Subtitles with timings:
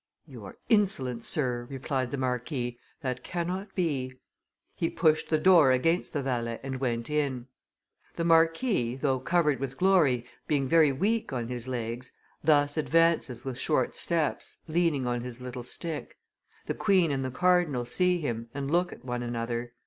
[0.25, 4.13] 'You are insolent, sir,' replied the marquis; 'that cannot be.'
[4.73, 7.45] He pushed; the door against the valet and went in.
[8.15, 13.59] The marquis, though covered with glory, being very weak on his legs, thus advances with
[13.59, 16.17] short steps, leaning on his little stick.
[16.65, 19.73] The queen and the cardinal see him, and look at one another.